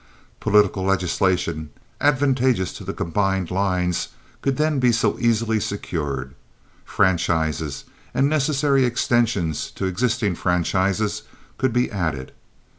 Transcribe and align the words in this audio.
Political 0.39 0.81
legislation, 0.83 1.69
advantageous 1.99 2.73
to 2.73 2.83
the 2.83 2.91
combined 2.91 3.51
lines, 3.51 4.07
could 4.41 4.57
then 4.57 4.79
be 4.79 4.91
so 4.91 5.19
easily 5.19 5.59
secured. 5.59 6.33
Franchises 6.83 7.83
and 8.11 8.27
necessary 8.27 8.83
extensions 8.83 9.69
to 9.69 9.85
existing 9.85 10.33
franchises 10.33 11.21
could 11.59 11.71
be 11.71 11.91
added. 11.91 12.31